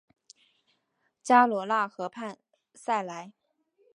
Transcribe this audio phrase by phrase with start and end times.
[1.21, 2.35] 加罗讷河畔
[2.73, 3.33] 萨莱。